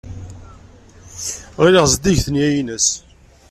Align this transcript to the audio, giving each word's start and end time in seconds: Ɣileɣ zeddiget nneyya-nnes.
Ɣileɣ 1.63 1.85
zeddiget 1.91 2.27
nneyya-nnes. 2.31 2.87